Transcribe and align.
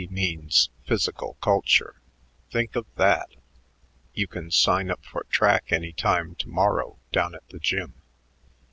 P.C. 0.01 0.11
means 0.15 0.69
physical 0.87 1.35
culture. 1.43 2.01
Think 2.51 2.75
of 2.75 2.87
that! 2.95 3.29
You 4.15 4.25
can 4.27 4.49
sign 4.49 4.89
up 4.89 5.05
for 5.05 5.25
track 5.29 5.65
any 5.71 5.93
time 5.93 6.33
to 6.39 6.49
morrow 6.49 6.97
down 7.11 7.35
at 7.35 7.47
the 7.49 7.59
gym. 7.59 7.93